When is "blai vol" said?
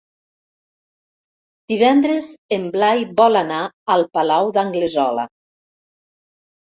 2.77-3.41